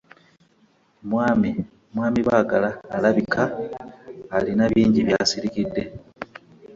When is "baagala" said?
2.27-2.69